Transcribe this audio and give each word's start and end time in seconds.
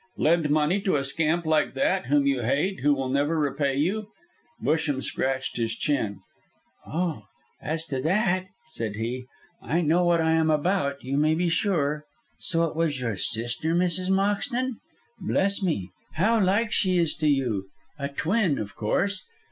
"Lend 0.17 0.49
money 0.49 0.81
to 0.81 0.95
a 0.95 1.03
scamp 1.03 1.45
like 1.45 1.75
that, 1.75 2.07
whom 2.07 2.25
you 2.25 2.41
hate, 2.41 2.79
who 2.79 2.91
will 2.95 3.07
never 3.09 3.37
repay 3.37 3.75
you?" 3.77 4.07
Busham 4.59 4.99
scratched 5.03 5.57
his 5.57 5.75
chin. 5.75 6.21
"Oh, 6.87 7.25
as 7.61 7.85
to 7.85 8.01
that," 8.01 8.47
said 8.71 8.95
he, 8.95 9.27
"I 9.61 9.81
know 9.81 10.03
what 10.03 10.19
I 10.19 10.31
am 10.31 10.49
about, 10.49 11.03
you 11.03 11.17
may 11.17 11.35
be 11.35 11.49
sure. 11.49 12.05
So 12.39 12.63
it 12.63 12.75
was 12.75 12.99
your 12.99 13.15
sister, 13.15 13.75
Mrs. 13.75 14.09
Moxton? 14.09 14.79
Bless 15.19 15.61
me, 15.61 15.91
how 16.13 16.43
like 16.43 16.71
she 16.71 16.97
is 16.97 17.13
to 17.17 17.27
you; 17.27 17.65
a 17.99 18.09
twin, 18.09 18.57
of 18.57 18.75
course? 18.75 19.23